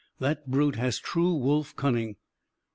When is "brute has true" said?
0.49-1.35